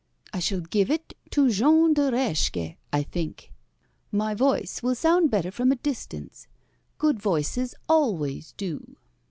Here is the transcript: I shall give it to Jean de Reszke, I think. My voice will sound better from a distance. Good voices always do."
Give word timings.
I 0.33 0.39
shall 0.39 0.61
give 0.61 0.89
it 0.89 1.13
to 1.29 1.51
Jean 1.51 1.93
de 1.93 2.09
Reszke, 2.09 2.75
I 2.91 3.03
think. 3.03 3.53
My 4.11 4.33
voice 4.33 4.81
will 4.81 4.95
sound 4.95 5.29
better 5.29 5.51
from 5.51 5.71
a 5.71 5.75
distance. 5.75 6.47
Good 6.97 7.19
voices 7.19 7.75
always 7.87 8.53
do." 8.57 8.95